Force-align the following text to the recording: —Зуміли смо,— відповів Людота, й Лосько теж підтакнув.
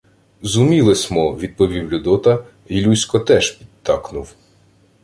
—Зуміли 0.41 0.95
смо,— 0.95 1.35
відповів 1.37 1.89
Людота, 1.91 2.45
й 2.69 2.85
Лосько 2.85 3.19
теж 3.19 3.51
підтакнув. 3.51 4.35